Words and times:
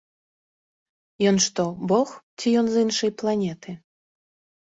Ён 1.31 1.35
што, 1.47 1.63
бог, 1.91 2.07
ці 2.39 2.47
ён 2.61 2.65
з 2.71 2.75
іншай 2.87 3.11
планеты? 3.23 3.71